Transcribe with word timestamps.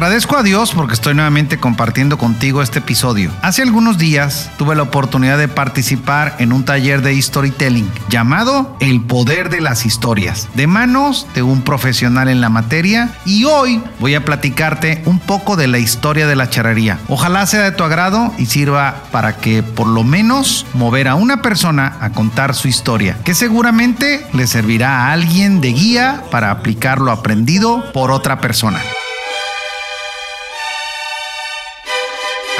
Agradezco 0.00 0.38
a 0.38 0.42
Dios 0.42 0.72
porque 0.72 0.94
estoy 0.94 1.12
nuevamente 1.12 1.58
compartiendo 1.58 2.16
contigo 2.16 2.62
este 2.62 2.78
episodio. 2.78 3.30
Hace 3.42 3.60
algunos 3.60 3.98
días 3.98 4.50
tuve 4.56 4.74
la 4.74 4.84
oportunidad 4.84 5.36
de 5.36 5.46
participar 5.46 6.36
en 6.38 6.54
un 6.54 6.64
taller 6.64 7.02
de 7.02 7.20
storytelling 7.20 7.86
llamado 8.08 8.78
El 8.80 9.02
poder 9.02 9.50
de 9.50 9.60
las 9.60 9.84
historias, 9.84 10.48
de 10.54 10.66
manos 10.66 11.26
de 11.34 11.42
un 11.42 11.60
profesional 11.60 12.30
en 12.30 12.40
la 12.40 12.48
materia 12.48 13.10
y 13.26 13.44
hoy 13.44 13.82
voy 13.98 14.14
a 14.14 14.24
platicarte 14.24 15.02
un 15.04 15.18
poco 15.18 15.56
de 15.56 15.68
la 15.68 15.78
historia 15.78 16.26
de 16.26 16.34
la 16.34 16.48
charrería. 16.48 16.98
Ojalá 17.08 17.44
sea 17.44 17.60
de 17.64 17.72
tu 17.72 17.84
agrado 17.84 18.32
y 18.38 18.46
sirva 18.46 19.02
para 19.12 19.36
que 19.36 19.62
por 19.62 19.86
lo 19.86 20.02
menos 20.02 20.64
mover 20.72 21.08
a 21.08 21.14
una 21.14 21.42
persona 21.42 21.98
a 22.00 22.08
contar 22.12 22.54
su 22.54 22.68
historia, 22.68 23.18
que 23.22 23.34
seguramente 23.34 24.26
le 24.32 24.46
servirá 24.46 25.08
a 25.08 25.12
alguien 25.12 25.60
de 25.60 25.74
guía 25.74 26.24
para 26.30 26.50
aplicar 26.52 27.02
lo 27.02 27.12
aprendido 27.12 27.92
por 27.92 28.10
otra 28.10 28.40
persona. 28.40 28.80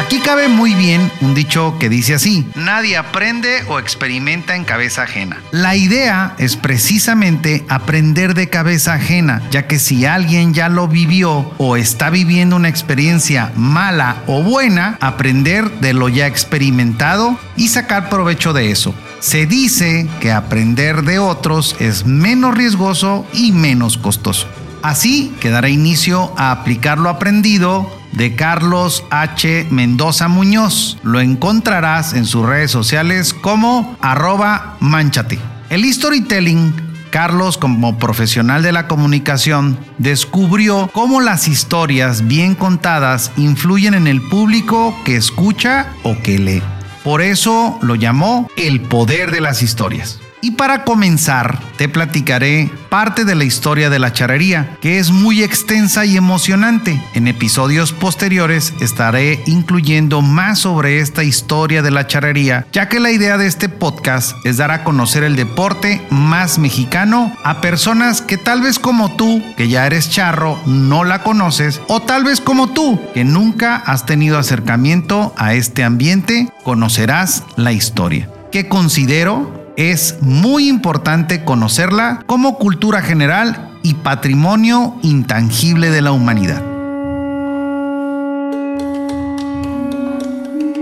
Aquí 0.00 0.18
cabe 0.20 0.48
muy 0.48 0.74
bien 0.74 1.12
un 1.20 1.34
dicho 1.34 1.77
que 1.78 1.90
dice 1.90 2.14
así, 2.14 2.46
nadie 2.54 2.96
aprende 2.96 3.64
o 3.68 3.78
experimenta 3.78 4.56
en 4.56 4.64
cabeza 4.64 5.02
ajena. 5.02 5.42
La 5.50 5.77
idea 5.77 6.34
es 6.38 6.56
precisamente 6.56 7.66
aprender 7.69 8.33
de 8.33 8.48
cabeza 8.48 8.94
ajena, 8.94 9.42
ya 9.50 9.66
que 9.66 9.78
si 9.78 10.06
alguien 10.06 10.55
ya 10.55 10.70
lo 10.70 10.88
vivió 10.88 11.52
o 11.58 11.77
está 11.77 12.08
viviendo 12.08 12.56
una 12.56 12.70
experiencia 12.70 13.52
mala 13.56 14.22
o 14.27 14.42
buena, 14.42 14.97
aprender 15.02 15.70
de 15.80 15.92
lo 15.92 16.08
ya 16.08 16.27
experimentado 16.27 17.38
y 17.55 17.69
sacar 17.69 18.08
provecho 18.08 18.55
de 18.55 18.70
eso. 18.70 18.94
Se 19.20 19.44
dice 19.44 20.08
que 20.19 20.32
aprender 20.32 21.03
de 21.03 21.19
otros 21.19 21.77
es 21.78 22.06
menos 22.06 22.55
riesgoso 22.56 23.27
y 23.34 23.53
menos 23.53 23.98
costoso. 23.98 24.48
Así 24.82 25.34
que 25.41 25.50
dará 25.50 25.69
inicio 25.69 26.32
a 26.38 26.53
aplicar 26.53 26.97
lo 26.97 27.10
aprendido 27.10 28.00
de 28.12 28.34
Carlos 28.34 29.05
H. 29.11 29.66
Mendoza 29.70 30.28
Muñoz. 30.28 30.98
Lo 31.03 31.20
encontrarás 31.20 32.14
en 32.14 32.27
sus 32.27 32.47
redes 32.47 32.70
sociales 32.70 33.34
como 33.34 33.97
arroba 34.00 34.77
manchate. 34.80 35.39
El 35.69 35.91
storytelling 35.92 36.91
Carlos, 37.11 37.58
como 37.58 37.98
profesional 37.98 38.62
de 38.62 38.72
la 38.72 38.86
comunicación, 38.86 39.78
descubrió 39.98 40.88
cómo 40.92 41.20
las 41.20 41.48
historias 41.48 42.27
bien 42.27 42.55
contadas 42.55 43.33
influyen 43.36 43.94
en 43.94 44.06
el 44.06 44.22
público 44.22 44.97
que 45.05 45.16
escucha 45.16 45.92
o 46.05 46.16
que 46.22 46.38
lee. 46.38 46.62
Por 47.03 47.20
eso 47.20 47.78
lo 47.83 47.97
llamó 47.97 48.48
el 48.56 48.81
poder 48.81 49.33
de 49.33 49.41
las 49.41 49.62
historias. 49.62 50.20
Y 50.42 50.52
para 50.52 50.84
comenzar, 50.84 51.60
te 51.77 51.88
platicaré 51.88 52.70
parte 52.88 53.24
de 53.24 53.34
la 53.34 53.44
historia 53.44 53.91
de 53.91 53.98
la 53.98 54.12
charrería, 54.12 54.77
que 54.80 54.98
es 54.98 55.10
muy 55.10 55.42
extensa 55.42 56.06
y 56.06 56.16
emocionante. 56.16 57.00
En 57.14 57.28
episodios 57.28 57.92
posteriores 57.92 58.72
estaré 58.80 59.42
incluyendo 59.47 60.22
más 60.22 60.60
sobre 60.60 61.00
esta 61.00 61.24
historia 61.24 61.82
de 61.82 61.91
la 61.91 62.06
charrería, 62.06 62.66
ya 62.72 62.88
que 62.88 63.00
la 63.00 63.10
idea 63.10 63.36
de 63.38 63.47
este 63.47 63.69
podcast 63.69 64.34
es 64.44 64.56
dar 64.56 64.70
a 64.70 64.82
conocer 64.82 65.24
el 65.24 65.36
deporte 65.36 66.00
más 66.10 66.58
mexicano 66.58 67.32
a 67.44 67.60
personas 67.60 68.22
que 68.22 68.38
tal 68.38 68.62
vez 68.62 68.78
como 68.78 69.14
tú, 69.16 69.42
que 69.56 69.69
ya 69.69 69.86
eres 69.86 70.10
charro, 70.10 70.59
no 70.66 71.04
la 71.04 71.22
conoces, 71.22 71.81
o 71.88 72.00
tal 72.00 72.25
vez 72.25 72.41
como 72.41 72.70
tú, 72.70 72.98
que 73.15 73.25
nunca 73.25 73.76
has 73.76 74.06
tenido 74.06 74.38
acercamiento 74.38 75.34
a 75.36 75.54
este 75.54 75.84
ambiente, 75.84 76.48
conocerás 76.62 77.44
la 77.56 77.72
historia. 77.72 78.28
que 78.50 78.69
considero 78.69 79.59
es 79.80 80.16
muy 80.20 80.68
importante 80.68 81.42
conocerla 81.42 82.22
como 82.26 82.58
cultura 82.58 83.00
general 83.00 83.70
y 83.82 83.94
patrimonio 83.94 84.94
intangible 85.02 85.88
de 85.91 86.02
la 86.02 86.12
humanidad. 86.12 86.62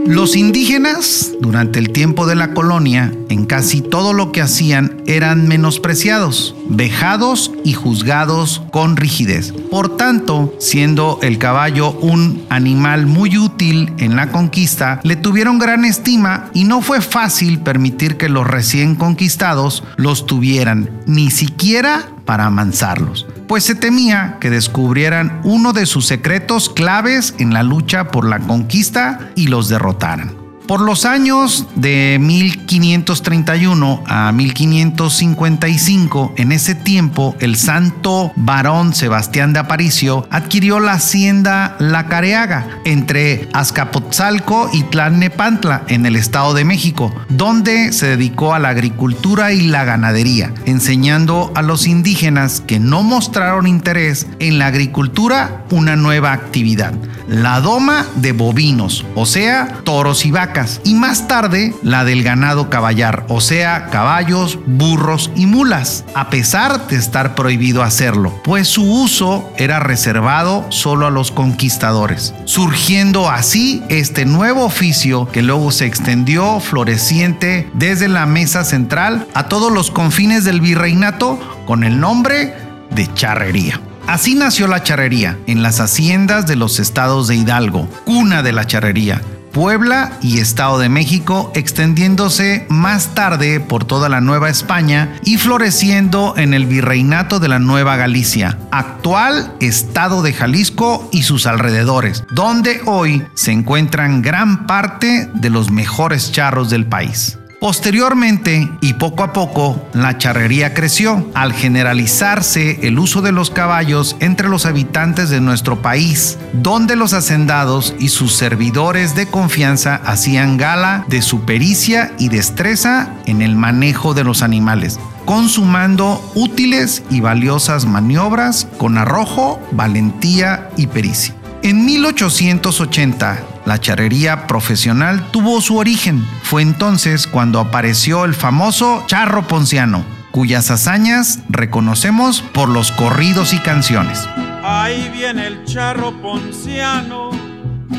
Los 0.04 0.34
indígenas, 0.34 1.32
durante 1.40 1.78
el 1.78 1.92
tiempo 1.92 2.26
de 2.26 2.34
la 2.34 2.54
colonia, 2.54 3.12
en 3.28 3.44
casi 3.44 3.82
todo 3.82 4.14
lo 4.14 4.32
que 4.32 4.40
hacían 4.40 5.02
eran 5.06 5.46
menospreciados, 5.46 6.56
vejados 6.68 7.52
y 7.68 7.74
juzgados 7.74 8.62
con 8.70 8.96
rigidez. 8.96 9.52
Por 9.70 9.98
tanto, 9.98 10.54
siendo 10.58 11.18
el 11.20 11.36
caballo 11.36 11.92
un 11.92 12.46
animal 12.48 13.06
muy 13.06 13.36
útil 13.36 13.92
en 13.98 14.16
la 14.16 14.30
conquista, 14.30 15.00
le 15.02 15.16
tuvieron 15.16 15.58
gran 15.58 15.84
estima 15.84 16.48
y 16.54 16.64
no 16.64 16.80
fue 16.80 17.02
fácil 17.02 17.60
permitir 17.60 18.16
que 18.16 18.30
los 18.30 18.46
recién 18.46 18.94
conquistados 18.94 19.84
los 19.96 20.24
tuvieran, 20.24 20.88
ni 21.04 21.30
siquiera 21.30 22.08
para 22.24 22.46
amansarlos, 22.46 23.26
pues 23.46 23.64
se 23.64 23.74
temía 23.74 24.38
que 24.40 24.48
descubrieran 24.48 25.42
uno 25.44 25.74
de 25.74 25.84
sus 25.84 26.06
secretos 26.06 26.70
claves 26.70 27.34
en 27.38 27.52
la 27.52 27.62
lucha 27.62 28.08
por 28.08 28.24
la 28.24 28.38
conquista 28.38 29.30
y 29.34 29.48
los 29.48 29.68
derrotaran. 29.68 30.37
Por 30.68 30.82
los 30.82 31.04
años 31.06 31.66
de 31.76 32.18
1531 32.20 34.04
a 34.06 34.30
1555, 34.32 36.34
en 36.36 36.52
ese 36.52 36.74
tiempo, 36.74 37.34
el 37.40 37.56
santo 37.56 38.32
varón 38.36 38.92
Sebastián 38.92 39.54
de 39.54 39.60
Aparicio 39.60 40.28
adquirió 40.30 40.78
la 40.78 40.92
hacienda 40.92 41.74
La 41.78 42.06
Careaga 42.08 42.66
entre 42.84 43.48
Azcapotzalco 43.54 44.68
y 44.70 44.82
Tlalnepantla 44.82 45.84
en 45.88 46.04
el 46.04 46.16
Estado 46.16 46.52
de 46.52 46.66
México, 46.66 47.14
donde 47.30 47.94
se 47.94 48.08
dedicó 48.08 48.52
a 48.52 48.58
la 48.58 48.68
agricultura 48.68 49.54
y 49.54 49.68
la 49.68 49.84
ganadería, 49.84 50.52
enseñando 50.66 51.50
a 51.54 51.62
los 51.62 51.86
indígenas 51.86 52.60
que 52.60 52.78
no 52.78 53.02
mostraron 53.02 53.66
interés 53.66 54.26
en 54.38 54.58
la 54.58 54.66
agricultura 54.66 55.64
una 55.70 55.96
nueva 55.96 56.34
actividad, 56.34 56.92
la 57.26 57.62
doma 57.62 58.04
de 58.16 58.32
bovinos, 58.32 59.06
o 59.14 59.24
sea, 59.24 59.78
toros 59.84 60.26
y 60.26 60.30
vacas 60.30 60.57
y 60.84 60.94
más 60.94 61.28
tarde 61.28 61.74
la 61.82 62.04
del 62.04 62.22
ganado 62.22 62.68
caballar, 62.70 63.24
o 63.28 63.40
sea, 63.40 63.86
caballos, 63.90 64.58
burros 64.66 65.30
y 65.36 65.46
mulas, 65.46 66.04
a 66.14 66.30
pesar 66.30 66.88
de 66.88 66.96
estar 66.96 67.34
prohibido 67.34 67.82
hacerlo, 67.82 68.34
pues 68.42 68.66
su 68.66 68.82
uso 68.82 69.48
era 69.56 69.78
reservado 69.78 70.66
solo 70.70 71.06
a 71.06 71.10
los 71.10 71.30
conquistadores, 71.30 72.34
surgiendo 72.44 73.30
así 73.30 73.82
este 73.88 74.24
nuevo 74.24 74.64
oficio 74.64 75.28
que 75.30 75.42
luego 75.42 75.70
se 75.70 75.86
extendió 75.86 76.58
floreciente 76.60 77.70
desde 77.74 78.08
la 78.08 78.26
mesa 78.26 78.64
central 78.64 79.26
a 79.34 79.44
todos 79.44 79.70
los 79.72 79.90
confines 79.90 80.44
del 80.44 80.60
virreinato 80.60 81.38
con 81.66 81.84
el 81.84 82.00
nombre 82.00 82.54
de 82.90 83.12
charrería. 83.14 83.80
Así 84.08 84.34
nació 84.34 84.66
la 84.68 84.82
charrería 84.82 85.36
en 85.46 85.62
las 85.62 85.80
haciendas 85.80 86.46
de 86.46 86.56
los 86.56 86.80
estados 86.80 87.28
de 87.28 87.36
Hidalgo, 87.36 87.86
cuna 88.06 88.42
de 88.42 88.52
la 88.52 88.66
charrería, 88.66 89.20
Puebla 89.52 90.18
y 90.22 90.38
Estado 90.38 90.78
de 90.78 90.88
México, 90.88 91.50
extendiéndose 91.54 92.66
más 92.68 93.14
tarde 93.14 93.60
por 93.60 93.84
toda 93.84 94.08
la 94.08 94.20
Nueva 94.20 94.50
España 94.50 95.18
y 95.24 95.36
floreciendo 95.36 96.34
en 96.36 96.54
el 96.54 96.66
virreinato 96.66 97.40
de 97.40 97.48
la 97.48 97.58
Nueva 97.58 97.96
Galicia, 97.96 98.58
actual 98.70 99.54
Estado 99.60 100.22
de 100.22 100.32
Jalisco 100.32 101.08
y 101.12 101.22
sus 101.22 101.46
alrededores, 101.46 102.24
donde 102.30 102.80
hoy 102.86 103.24
se 103.34 103.52
encuentran 103.52 104.22
gran 104.22 104.66
parte 104.66 105.28
de 105.34 105.50
los 105.50 105.70
mejores 105.70 106.32
charros 106.32 106.70
del 106.70 106.86
país. 106.86 107.38
Posteriormente 107.60 108.70
y 108.80 108.94
poco 108.94 109.24
a 109.24 109.32
poco, 109.32 109.84
la 109.92 110.16
charrería 110.16 110.74
creció 110.74 111.28
al 111.34 111.52
generalizarse 111.52 112.78
el 112.86 113.00
uso 113.00 113.20
de 113.20 113.32
los 113.32 113.50
caballos 113.50 114.16
entre 114.20 114.48
los 114.48 114.64
habitantes 114.64 115.28
de 115.28 115.40
nuestro 115.40 115.82
país, 115.82 116.38
donde 116.52 116.94
los 116.94 117.14
hacendados 117.14 117.94
y 117.98 118.10
sus 118.10 118.34
servidores 118.34 119.16
de 119.16 119.26
confianza 119.26 119.96
hacían 119.96 120.56
gala 120.56 121.04
de 121.08 121.20
su 121.20 121.44
pericia 121.46 122.12
y 122.16 122.28
destreza 122.28 123.12
en 123.26 123.42
el 123.42 123.56
manejo 123.56 124.14
de 124.14 124.24
los 124.24 124.42
animales 124.42 125.00
consumando 125.28 126.22
útiles 126.34 127.02
y 127.10 127.20
valiosas 127.20 127.84
maniobras 127.84 128.66
con 128.78 128.96
arrojo, 128.96 129.60
valentía 129.72 130.70
y 130.78 130.86
pericia. 130.86 131.34
En 131.62 131.84
1880, 131.84 133.38
la 133.68 133.78
charrería 133.78 134.46
profesional 134.46 135.30
tuvo 135.30 135.60
su 135.60 135.76
origen. 135.76 136.26
Fue 136.42 136.62
entonces 136.62 137.26
cuando 137.26 137.60
apareció 137.60 138.24
el 138.24 138.32
famoso 138.32 139.04
charro 139.06 139.46
ponciano, 139.46 140.04
cuyas 140.30 140.70
hazañas 140.70 141.40
reconocemos 141.50 142.40
por 142.40 142.70
los 142.70 142.90
corridos 142.92 143.52
y 143.52 143.58
canciones. 143.58 144.26
Ahí 144.64 145.10
viene 145.12 145.48
el 145.48 145.66
charro 145.66 146.12
ponciano 146.22 147.28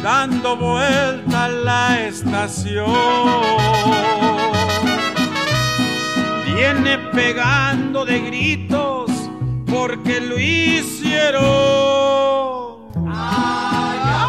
dando 0.02 0.58
vuelta 0.58 1.46
a 1.46 1.50
la 1.50 2.00
estación. 2.00 2.90
Viene 6.48 6.98
pegando 7.14 8.06
de 8.06 8.20
gritos 8.22 9.12
porque 9.68 10.20
lo 10.20 10.40
hicieron. 10.40 11.40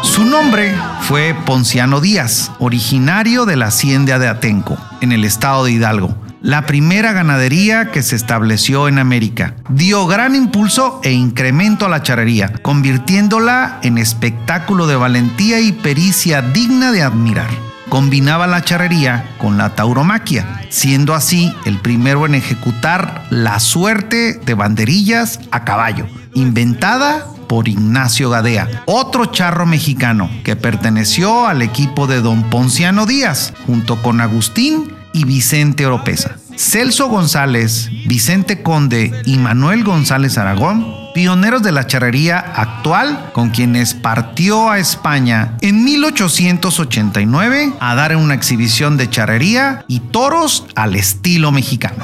Su 0.03 0.23
nombre 0.23 0.75
fue 1.11 1.35
Ponciano 1.45 1.99
Díaz, 1.99 2.53
originario 2.59 3.45
de 3.45 3.57
la 3.57 3.65
hacienda 3.65 4.17
de 4.17 4.29
Atenco, 4.29 4.77
en 5.01 5.11
el 5.11 5.25
estado 5.25 5.65
de 5.65 5.73
Hidalgo 5.73 6.15
la 6.41 6.65
primera 6.65 7.11
ganadería 7.11 7.91
que 7.91 8.01
se 8.01 8.15
estableció 8.15 8.87
en 8.87 8.97
América. 8.97 9.55
Dio 9.69 10.07
gran 10.07 10.35
impulso 10.35 10.99
e 11.03 11.11
incremento 11.11 11.85
a 11.85 11.89
la 11.89 12.01
charrería, 12.01 12.51
convirtiéndola 12.63 13.79
en 13.83 13.99
espectáculo 13.99 14.87
de 14.87 14.95
valentía 14.95 15.59
y 15.59 15.71
pericia 15.71 16.41
digna 16.41 16.91
de 16.91 17.03
admirar. 17.03 17.70
Combinaba 17.91 18.47
la 18.47 18.63
charrería 18.63 19.35
con 19.37 19.57
la 19.57 19.75
tauromaquia, 19.75 20.61
siendo 20.69 21.13
así 21.13 21.53
el 21.65 21.77
primero 21.77 22.25
en 22.25 22.35
ejecutar 22.35 23.25
la 23.29 23.59
suerte 23.59 24.35
de 24.35 24.53
banderillas 24.53 25.41
a 25.51 25.65
caballo, 25.65 26.07
inventada 26.33 27.27
por 27.49 27.67
Ignacio 27.67 28.29
Gadea, 28.29 28.83
otro 28.85 29.25
charro 29.25 29.65
mexicano 29.65 30.29
que 30.45 30.55
perteneció 30.55 31.47
al 31.47 31.61
equipo 31.61 32.07
de 32.07 32.21
don 32.21 32.49
Ponciano 32.49 33.05
Díaz, 33.05 33.53
junto 33.67 34.01
con 34.01 34.21
Agustín 34.21 34.93
y 35.11 35.25
Vicente 35.25 35.85
Oropesa. 35.85 36.37
Celso 36.55 37.09
González, 37.09 37.89
Vicente 38.07 38.63
Conde 38.63 39.21
y 39.25 39.37
Manuel 39.37 39.83
González 39.83 40.37
Aragón, 40.37 41.00
pioneros 41.13 41.63
de 41.63 41.71
la 41.71 41.87
charrería 41.87 42.39
actual, 42.39 43.31
con 43.33 43.49
quienes 43.49 43.93
partió 43.93 44.69
a 44.69 44.79
España 44.79 45.57
en 45.61 45.83
1889 45.83 47.73
a 47.79 47.95
dar 47.95 48.15
una 48.15 48.33
exhibición 48.33 48.97
de 48.97 49.09
charrería 49.09 49.85
y 49.87 49.99
toros 49.99 50.65
al 50.75 50.95
estilo 50.95 51.51
mexicano. 51.51 52.03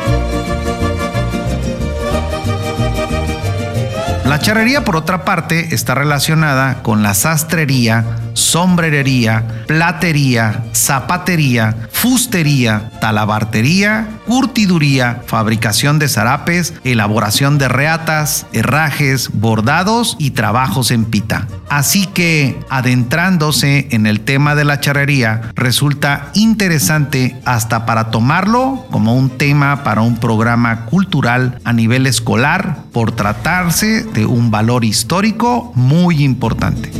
La 4.25 4.39
charrería, 4.39 4.83
por 4.83 4.97
otra 4.97 5.23
parte, 5.23 5.73
está 5.73 5.95
relacionada 5.95 6.83
con 6.83 7.01
la 7.01 7.13
sastrería, 7.13 8.05
sombrerería, 8.37 9.65
platería, 9.65 10.65
zapatería, 10.71 11.75
fustería, 11.91 12.91
talabartería, 13.01 14.07
curtiduría, 14.27 15.23
fabricación 15.25 15.97
de 15.97 16.07
zarapes, 16.07 16.75
elaboración 16.83 17.57
de 17.57 17.67
reatas, 17.67 18.45
herrajes, 18.53 19.31
bordados 19.33 20.15
y 20.19 20.31
trabajos 20.31 20.91
en 20.91 21.05
pita. 21.05 21.47
Así 21.67 22.05
que, 22.05 22.59
adentrándose 22.69 23.87
en 23.89 24.05
el 24.05 24.21
tema 24.21 24.53
de 24.53 24.65
la 24.65 24.79
charrería, 24.79 25.51
resulta 25.55 26.29
interesante 26.35 27.41
hasta 27.43 27.87
para 27.87 28.11
tomarlo 28.11 28.85
como 28.91 29.15
un 29.15 29.31
tema 29.31 29.83
para 29.83 30.01
un 30.01 30.17
programa 30.17 30.85
cultural 30.85 31.59
a 31.63 31.73
nivel 31.73 32.05
escolar 32.05 32.83
por 32.93 33.13
tratarse 33.13 34.03
de 34.03 34.27
un 34.27 34.51
valor 34.51 34.85
histórico 34.85 35.71
muy 35.73 36.23
importante. 36.23 36.91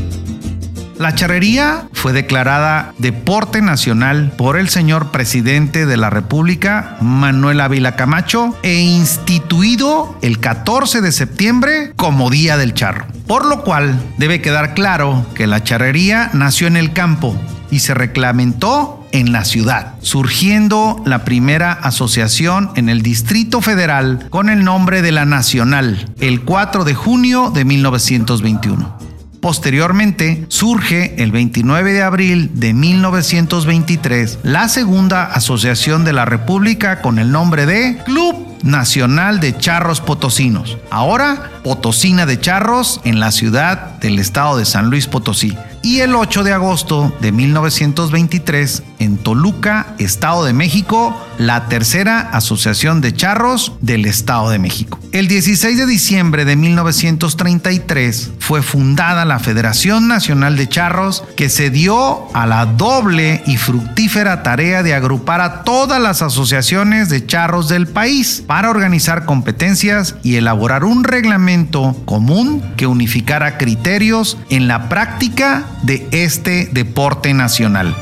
La 1.00 1.14
charrería 1.14 1.88
fue 1.94 2.12
declarada 2.12 2.94
deporte 2.98 3.62
nacional 3.62 4.34
por 4.36 4.58
el 4.58 4.68
señor 4.68 5.12
presidente 5.12 5.86
de 5.86 5.96
la 5.96 6.10
República, 6.10 6.98
Manuel 7.02 7.62
Ávila 7.62 7.96
Camacho, 7.96 8.58
e 8.64 8.80
instituido 8.80 10.18
el 10.24 10.40
14 10.40 11.02
de 11.02 11.12
septiembre 11.12 11.94
como 11.96 12.32
Día 12.32 12.58
del 12.58 12.74
Charro. 12.74 13.06
Por 13.28 13.46
lo 13.46 13.64
cual 13.64 14.02
debe 14.18 14.42
quedar 14.42 14.74
claro 14.74 15.24
que 15.36 15.46
la 15.46 15.64
charrería 15.64 16.32
nació 16.34 16.66
en 16.66 16.78
el 16.78 16.94
campo 16.94 17.40
y 17.70 17.80
se 17.80 17.94
reglamentó 17.94 19.06
en 19.12 19.32
la 19.32 19.46
ciudad, 19.46 19.96
surgiendo 20.02 21.02
la 21.06 21.26
primera 21.26 21.74
asociación 21.74 22.72
en 22.76 22.90
el 22.90 23.04
Distrito 23.04 23.62
Federal 23.62 24.28
con 24.30 24.50
el 24.50 24.64
nombre 24.64 25.02
de 25.02 25.12
la 25.12 25.26
Nacional, 25.26 26.12
el 26.20 26.42
4 26.42 26.84
de 26.86 26.96
junio 26.96 27.52
de 27.52 27.66
1921. 27.66 29.07
Posteriormente 29.42 30.46
surge 30.48 31.22
el 31.22 31.32
29 31.32 31.94
de 31.94 32.04
abril 32.04 32.52
de 32.56 32.74
1923 32.74 34.40
la 34.44 34.68
segunda 34.68 35.26
asociación 35.26 36.04
de 36.04 36.14
la 36.14 36.26
República 36.26 37.02
con 37.02 37.20
el 37.20 37.32
nombre 37.32 37.66
de 37.66 37.98
Club 38.06 38.48
Nacional 38.64 39.40
de 39.40 39.56
Charros 39.58 40.02
Potosinos, 40.02 40.78
ahora 40.90 41.52
Potosina 41.64 42.26
de 42.26 42.40
Charros 42.40 43.02
en 43.04 43.20
la 43.20 43.32
ciudad 43.32 44.00
del 44.00 44.20
estado 44.20 44.58
de 44.58 44.66
San 44.66 44.90
Luis 44.90 45.08
Potosí. 45.08 45.56
Y 45.84 46.00
el 46.00 46.16
8 46.16 46.44
de 46.44 46.54
agosto 46.54 47.16
de 47.22 47.32
1923, 47.32 48.84
en 49.00 49.18
Toluca, 49.18 49.96
Estado 50.00 50.46
de 50.46 50.54
México, 50.54 51.16
la 51.38 51.68
tercera 51.68 52.20
Asociación 52.20 53.02
de 53.02 53.14
Charros 53.14 53.74
del 53.82 54.06
Estado 54.06 54.50
de 54.50 54.60
México. 54.60 55.00
El 55.12 55.28
16 55.28 55.78
de 55.78 55.86
diciembre 55.86 56.46
de 56.46 56.56
1933 56.56 58.32
fue 58.40 58.62
fundada 58.62 59.26
la 59.26 59.40
Federación 59.40 60.08
Nacional 60.08 60.58
de 60.58 60.70
Charros 60.70 61.24
que 61.36 61.50
se 61.50 61.70
dio 61.70 62.28
a 62.36 62.46
la 62.46 62.66
doble 62.66 63.42
y 63.46 63.58
fructífera 63.58 64.44
tarea 64.44 64.84
de 64.84 64.94
agrupar 64.94 65.42
a 65.42 65.64
todas 65.64 66.02
las 66.02 66.22
asociaciones 66.22 67.10
de 67.10 67.26
charros 67.26 67.70
del 67.70 67.88
país 67.88 68.44
para 68.46 68.70
organizar 68.70 69.26
competencias 69.26 70.16
y 70.24 70.36
elaborar 70.36 70.84
un 70.84 71.04
reglamento 71.04 71.96
común 72.06 72.64
que 72.78 72.88
unificara 72.88 73.58
criterios 73.58 74.38
en 74.50 74.68
la 74.68 74.90
práctica 74.90 75.66
de 75.84 76.08
este 76.12 76.70
deporte 76.72 77.34
nacional. 77.34 77.96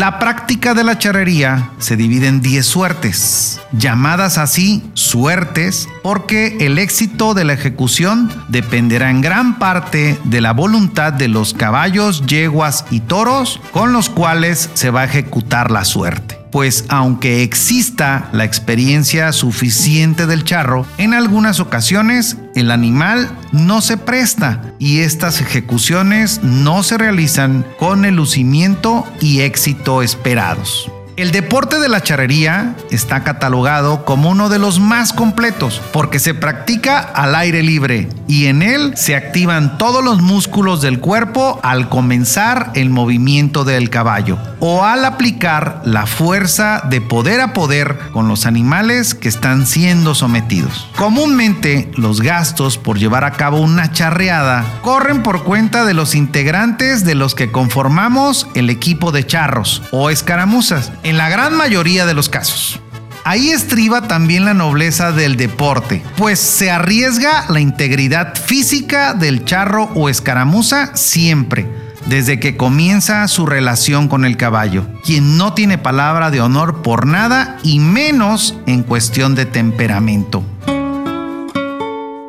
La 0.00 0.18
práctica 0.18 0.72
de 0.72 0.82
la 0.82 0.96
charrería 0.96 1.72
se 1.78 1.94
divide 1.94 2.26
en 2.26 2.40
10 2.40 2.64
suertes, 2.64 3.60
llamadas 3.70 4.38
así 4.38 4.82
suertes 4.94 5.90
porque 6.02 6.56
el 6.60 6.78
éxito 6.78 7.34
de 7.34 7.44
la 7.44 7.52
ejecución 7.52 8.32
dependerá 8.48 9.10
en 9.10 9.20
gran 9.20 9.58
parte 9.58 10.18
de 10.24 10.40
la 10.40 10.54
voluntad 10.54 11.12
de 11.12 11.28
los 11.28 11.52
caballos, 11.52 12.24
yeguas 12.24 12.86
y 12.90 13.00
toros 13.00 13.60
con 13.72 13.92
los 13.92 14.08
cuales 14.08 14.70
se 14.72 14.88
va 14.88 15.02
a 15.02 15.04
ejecutar 15.04 15.70
la 15.70 15.84
suerte 15.84 16.39
pues 16.50 16.84
aunque 16.88 17.42
exista 17.42 18.28
la 18.32 18.44
experiencia 18.44 19.32
suficiente 19.32 20.26
del 20.26 20.44
charro, 20.44 20.86
en 20.98 21.14
algunas 21.14 21.60
ocasiones 21.60 22.36
el 22.54 22.70
animal 22.70 23.30
no 23.52 23.80
se 23.80 23.96
presta 23.96 24.62
y 24.78 25.00
estas 25.00 25.40
ejecuciones 25.40 26.42
no 26.42 26.82
se 26.82 26.98
realizan 26.98 27.64
con 27.78 28.04
el 28.04 28.16
lucimiento 28.16 29.06
y 29.20 29.40
éxito 29.40 30.02
esperados. 30.02 30.90
El 31.16 31.32
deporte 31.32 31.78
de 31.78 31.88
la 31.88 32.02
charrería 32.02 32.74
está 32.90 33.24
catalogado 33.24 34.04
como 34.04 34.30
uno 34.30 34.48
de 34.48 34.58
los 34.58 34.80
más 34.80 35.12
completos 35.12 35.82
porque 35.92 36.18
se 36.18 36.34
practica 36.34 36.98
al 36.98 37.34
aire 37.34 37.62
libre 37.62 38.08
y 38.26 38.46
en 38.46 38.62
él 38.62 38.96
se 38.96 39.16
activan 39.16 39.76
todos 39.76 40.02
los 40.02 40.22
músculos 40.22 40.80
del 40.80 41.00
cuerpo 41.00 41.60
al 41.62 41.88
comenzar 41.88 42.70
el 42.74 42.90
movimiento 42.90 43.64
del 43.64 43.90
caballo 43.90 44.38
o 44.60 44.84
al 44.84 45.04
aplicar 45.04 45.82
la 45.84 46.06
fuerza 46.06 46.82
de 46.88 47.00
poder 47.00 47.40
a 47.40 47.52
poder 47.52 47.98
con 48.12 48.28
los 48.28 48.46
animales 48.46 49.14
que 49.14 49.28
están 49.28 49.66
siendo 49.66 50.14
sometidos. 50.14 50.88
Comúnmente 50.96 51.90
los 51.96 52.20
gastos 52.20 52.78
por 52.78 52.98
llevar 52.98 53.24
a 53.24 53.32
cabo 53.32 53.60
una 53.60 53.92
charreada 53.92 54.64
corren 54.82 55.22
por 55.22 55.44
cuenta 55.44 55.84
de 55.84 55.94
los 55.94 56.14
integrantes 56.14 57.04
de 57.04 57.14
los 57.14 57.34
que 57.34 57.50
conformamos 57.50 58.46
el 58.54 58.70
equipo 58.70 59.12
de 59.12 59.26
charros 59.26 59.82
o 59.90 60.10
escaramuzas 60.10 60.92
en 61.10 61.18
la 61.18 61.28
gran 61.28 61.56
mayoría 61.56 62.06
de 62.06 62.14
los 62.14 62.28
casos. 62.28 62.78
Ahí 63.24 63.50
estriba 63.50 64.06
también 64.06 64.44
la 64.44 64.54
nobleza 64.54 65.10
del 65.10 65.36
deporte, 65.36 66.04
pues 66.16 66.38
se 66.38 66.70
arriesga 66.70 67.46
la 67.48 67.58
integridad 67.58 68.36
física 68.36 69.12
del 69.12 69.44
charro 69.44 69.90
o 69.96 70.08
escaramuza 70.08 70.94
siempre, 70.94 71.68
desde 72.06 72.38
que 72.38 72.56
comienza 72.56 73.26
su 73.26 73.44
relación 73.44 74.06
con 74.06 74.24
el 74.24 74.36
caballo, 74.36 74.86
quien 75.04 75.36
no 75.36 75.52
tiene 75.52 75.78
palabra 75.78 76.30
de 76.30 76.40
honor 76.40 76.80
por 76.80 77.06
nada 77.06 77.58
y 77.64 77.80
menos 77.80 78.56
en 78.66 78.84
cuestión 78.84 79.34
de 79.34 79.46
temperamento. 79.46 80.44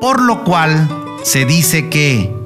Por 0.01 0.23
lo 0.23 0.43
cual 0.43 0.89
se 1.23 1.45
dice 1.45 1.87
que 1.87 2.40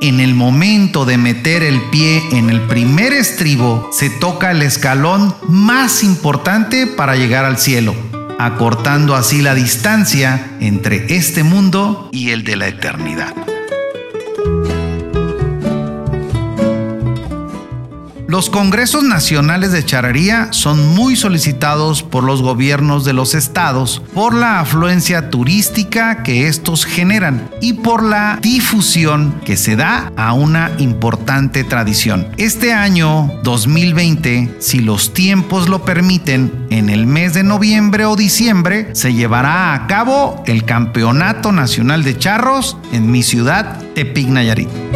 en 0.00 0.20
el 0.20 0.34
momento 0.34 1.04
de 1.04 1.18
meter 1.18 1.62
el 1.62 1.80
pie 1.90 2.22
en 2.32 2.50
el 2.50 2.60
primer 2.62 3.12
estribo, 3.12 3.88
se 3.92 4.10
toca 4.10 4.50
el 4.50 4.62
escalón 4.62 5.34
más 5.48 6.02
importante 6.02 6.86
para 6.86 7.16
llegar 7.16 7.44
al 7.44 7.58
cielo, 7.58 7.94
acortando 8.38 9.14
así 9.14 9.40
la 9.40 9.54
distancia 9.54 10.56
entre 10.60 11.14
este 11.14 11.42
mundo 11.42 12.10
y 12.12 12.30
el 12.30 12.44
de 12.44 12.56
la 12.56 12.68
eternidad. 12.68 13.34
Los 18.28 18.50
congresos 18.50 19.04
nacionales 19.04 19.70
de 19.70 19.84
charrería 19.84 20.48
son 20.50 20.94
muy 20.96 21.14
solicitados 21.14 22.02
por 22.02 22.24
los 22.24 22.42
gobiernos 22.42 23.04
de 23.04 23.12
los 23.12 23.34
estados 23.34 24.02
por 24.14 24.34
la 24.34 24.58
afluencia 24.58 25.30
turística 25.30 26.24
que 26.24 26.48
estos 26.48 26.84
generan 26.84 27.48
y 27.60 27.74
por 27.74 28.02
la 28.02 28.40
difusión 28.42 29.40
que 29.44 29.56
se 29.56 29.76
da 29.76 30.12
a 30.16 30.32
una 30.32 30.72
importante 30.78 31.62
tradición. 31.62 32.26
Este 32.36 32.72
año 32.72 33.30
2020, 33.44 34.56
si 34.58 34.80
los 34.80 35.14
tiempos 35.14 35.68
lo 35.68 35.84
permiten, 35.84 36.66
en 36.70 36.90
el 36.90 37.06
mes 37.06 37.32
de 37.32 37.44
noviembre 37.44 38.06
o 38.06 38.16
diciembre 38.16 38.88
se 38.92 39.14
llevará 39.14 39.72
a 39.72 39.86
cabo 39.86 40.42
el 40.46 40.64
Campeonato 40.64 41.52
Nacional 41.52 42.02
de 42.02 42.18
Charros 42.18 42.76
en 42.92 43.08
mi 43.08 43.22
ciudad, 43.22 43.78
Tepic 43.94 44.26
Nayarit. 44.26 44.95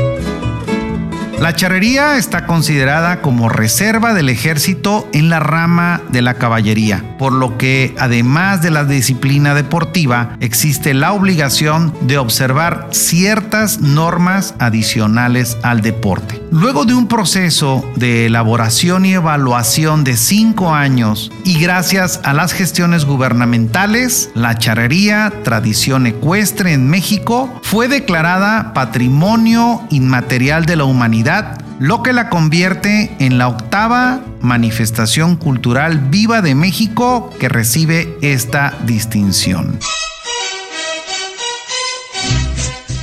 La 1.40 1.54
charrería 1.54 2.18
está 2.18 2.44
considerada 2.44 3.23
como 3.23 3.49
reserva 3.49 4.12
del 4.12 4.28
ejército 4.28 5.09
en 5.14 5.30
la 5.30 5.40
rama 5.40 6.02
de 6.11 6.20
la 6.20 6.35
caballería, 6.35 7.16
por 7.18 7.32
lo 7.32 7.56
que 7.56 7.94
además 7.99 8.61
de 8.61 8.70
la 8.70 8.85
disciplina 8.85 9.54
deportiva, 9.54 10.37
existe 10.40 10.92
la 10.92 11.14
obligación 11.14 11.94
de 12.02 12.18
observar 12.18 12.88
ciertas 12.90 13.80
normas 13.80 14.54
adicionales 14.59 15.56
al 15.62 15.80
deporte. 15.80 16.42
Luego 16.52 16.85
de 16.85 16.92
un 16.92 17.09
proceso 17.09 17.90
de 17.97 18.26
elaboración 18.26 19.06
y 19.06 19.14
evaluación 19.14 20.04
de 20.04 20.18
cinco 20.18 20.75
años 20.75 21.32
y 21.44 21.59
gracias 21.59 22.20
a 22.23 22.35
las 22.35 22.52
gestiones 22.52 23.06
gubernamentales, 23.06 24.30
la 24.35 24.59
charrería, 24.59 25.32
tradición 25.42 26.06
ecuestre 26.06 26.75
en 26.75 26.90
México, 26.90 27.61
fue 27.62 27.88
declarada 27.88 28.75
Patrimonio 28.75 29.80
Inmaterial 29.88 30.66
de 30.66 30.76
la 30.76 30.85
Humanidad 30.85 31.29
lo 31.78 32.02
que 32.02 32.12
la 32.12 32.28
convierte 32.28 33.14
en 33.20 33.38
la 33.38 33.49
octava 33.49 34.20
manifestación 34.40 35.37
cultural 35.37 35.99
viva 36.10 36.42
de 36.42 36.54
México 36.54 37.32
que 37.38 37.49
recibe 37.49 38.18
esta 38.20 38.75
distinción. 38.84 39.78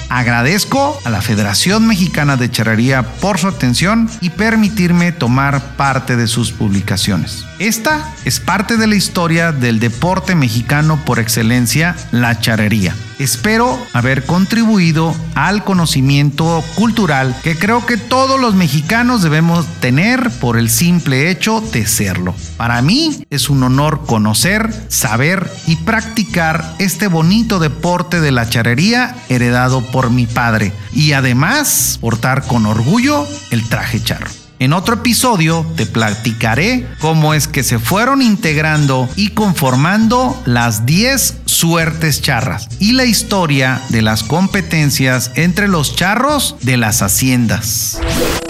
Agradezco 0.09 0.99
a 1.03 1.09
la 1.09 1.21
Federación 1.21 1.85
Mexicana 1.85 2.37
de 2.37 2.49
Charrería 2.49 3.03
por 3.03 3.37
su 3.37 3.47
atención 3.47 4.09
y 4.19 4.31
permitirme 4.31 5.11
tomar 5.11 5.61
parte 5.75 6.15
de 6.15 6.27
sus 6.27 6.51
publicaciones. 6.51 7.45
Esta 7.59 8.13
es 8.25 8.39
parte 8.39 8.77
de 8.77 8.87
la 8.87 8.95
historia 8.95 9.51
del 9.51 9.79
deporte 9.79 10.33
mexicano 10.33 10.99
por 11.05 11.19
excelencia, 11.19 11.95
la 12.11 12.39
charrería. 12.39 12.95
Espero 13.19 13.79
haber 13.93 14.25
contribuido 14.25 15.15
al 15.33 15.63
conocimiento 15.63 16.63
cultural 16.75 17.35
que 17.43 17.57
creo 17.57 17.85
que 17.85 17.97
todos 17.97 18.39
los 18.39 18.53
mexicanos 18.53 19.23
debemos 19.23 19.65
tener 19.79 20.29
por 20.39 20.57
el 20.57 20.69
simple 20.69 21.31
hecho 21.31 21.61
de 21.61 21.87
serlo. 21.87 22.35
Para 22.57 22.81
mí 22.81 23.25
es 23.29 23.49
un 23.49 23.63
honor 23.63 24.05
conocer, 24.05 24.71
saber 24.87 25.49
y 25.65 25.77
practicar 25.77 26.75
este 26.77 27.07
bonito 27.07 27.59
deporte 27.59 28.21
de 28.21 28.31
la 28.31 28.47
charrería 28.47 29.15
heredado 29.29 29.81
por 29.81 30.11
mi 30.11 30.27
padre 30.27 30.71
y 30.93 31.13
además 31.13 31.97
portar 31.99 32.45
con 32.45 32.65
orgullo 32.65 33.27
el 33.49 33.67
traje 33.67 34.01
charro. 34.03 34.46
En 34.59 34.73
otro 34.73 34.95
episodio 34.95 35.65
te 35.75 35.85
platicaré 35.85 36.87
cómo 36.99 37.35
es 37.35 37.47
que 37.47 37.63
se 37.63 37.77
fueron 37.77 38.23
integrando 38.23 39.07
y 39.15 39.29
conformando 39.29 40.41
las 40.45 40.85
10 40.87 41.41
suertes 41.45 42.21
charras 42.21 42.67
y 42.79 42.93
la 42.93 43.05
historia 43.05 43.81
de 43.89 44.01
las 44.01 44.23
competencias 44.23 45.31
entre 45.35 45.67
los 45.67 45.95
charros 45.95 46.55
de 46.61 46.77
las 46.77 47.03
haciendas. 47.03 47.99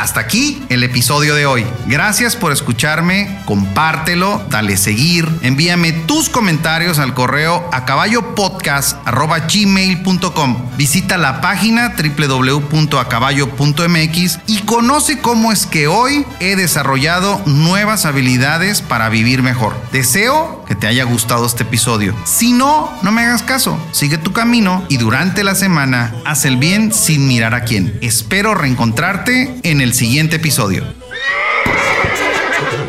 hasta 0.00 0.20
aquí 0.20 0.62
el 0.70 0.82
episodio 0.82 1.34
de 1.34 1.44
hoy. 1.44 1.66
Gracias 1.86 2.34
por 2.34 2.52
escucharme, 2.52 3.38
compártelo, 3.44 4.42
dale 4.48 4.78
seguir, 4.78 5.28
envíame 5.42 5.92
tus 5.92 6.30
comentarios 6.30 6.98
al 6.98 7.12
correo 7.12 7.68
a. 7.70 7.84
Visita 10.78 11.18
la 11.18 11.42
página 11.42 11.94
www.acaballo.mx 11.96 14.38
y 14.46 14.58
conoce 14.60 15.20
cómo 15.20 15.52
es 15.52 15.66
que 15.66 15.86
hoy 15.86 16.24
he 16.40 16.56
desarrollado 16.56 17.42
nuevas 17.44 18.06
habilidades 18.06 18.80
para 18.80 19.10
vivir 19.10 19.42
mejor. 19.42 19.78
Deseo 19.92 20.64
que 20.66 20.74
te 20.74 20.86
haya 20.86 21.04
gustado 21.04 21.44
este 21.44 21.64
episodio. 21.64 22.16
Si 22.24 22.52
no, 22.52 22.90
no 23.02 23.12
me 23.12 23.20
hagas 23.22 23.42
caso. 23.42 23.78
Sigue 23.92 24.16
tu 24.16 24.32
camino 24.32 24.82
y 24.88 24.96
durante 24.96 25.44
la 25.44 25.54
semana 25.54 26.14
haz 26.24 26.46
el 26.46 26.56
bien 26.56 26.94
sin 26.94 27.28
mirar 27.28 27.54
a 27.54 27.64
quién. 27.64 27.98
Espero 28.00 28.54
reencontrarte 28.54 29.60
en 29.62 29.89
el 29.90 29.94
siguiente 29.94 30.36
episodio. 30.36 30.84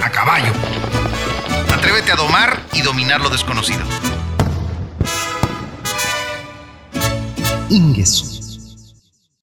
A 0.03 0.10
caballo. 0.12 0.51
Atrévete 1.74 2.12
a 2.12 2.15
domar 2.15 2.62
y 2.74 2.84
dominar 2.84 3.22
lo 3.22 3.29
desconocido. 3.31 3.79
Ingesu. 7.70 8.30